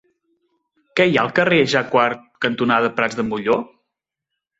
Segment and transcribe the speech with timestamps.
[0.99, 3.59] Què hi ha al carrer Jacquard cantonada Prats de Molló?